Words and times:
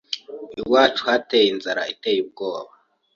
iwacu 0.61 1.01
hateye 1.09 1.47
inzara 1.53 1.81
iteye 1.93 2.19
ubwoba, 2.25 2.71